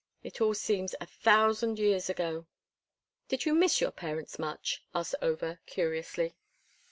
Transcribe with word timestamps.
It 0.23 0.41
all 0.41 0.55
seems 0.55 0.95
a 0.99 1.05
thousand 1.05 1.77
years 1.77 2.09
ago." 2.09 2.47
"Did 3.27 3.45
you 3.45 3.53
miss 3.53 3.79
your 3.79 3.91
parents 3.91 4.39
much?" 4.39 4.83
asked 4.95 5.13
Over, 5.21 5.59
curiously. 5.67 6.33